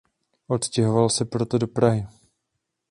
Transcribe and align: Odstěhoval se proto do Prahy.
Odstěhoval 0.47 1.09
se 1.09 1.25
proto 1.25 1.57
do 1.57 1.67
Prahy. 1.67 2.07